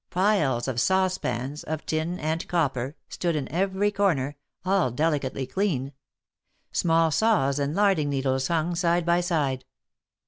[0.09, 4.35] Piles of sauce pans, of tin and copper, stood in every corner,
[4.65, 5.93] all delicately clean;
[6.71, 9.63] small saws and larding needles hung side by side.